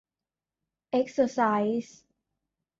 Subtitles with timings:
[0.91, 1.39] เอ็กเซอร์ไซ
[1.83, 1.99] ส์